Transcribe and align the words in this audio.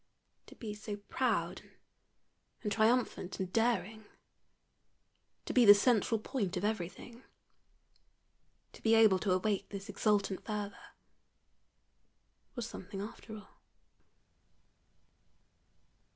To 0.47 0.55
be 0.55 0.73
so 0.73 0.95
proud 0.97 1.61
and 2.63 2.71
triumphant 2.71 3.39
and 3.39 3.53
daring 3.53 4.05
to 5.45 5.53
be 5.53 5.63
the 5.63 5.75
central 5.75 6.19
point 6.19 6.57
of 6.57 6.65
everything 6.65 7.21
to 8.73 8.81
be 8.81 8.95
able 8.95 9.19
to 9.19 9.31
awake 9.31 9.69
this 9.69 9.89
exultant 9.89 10.43
fervor 10.43 10.95
was 12.55 12.65
something 12.67 12.99
after 12.99 13.35
all. 13.35 13.49